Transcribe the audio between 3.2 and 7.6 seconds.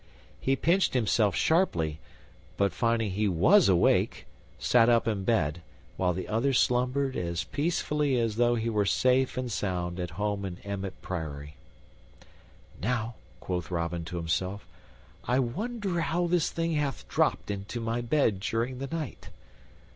was awake, sat up in bed, while the other slumbered as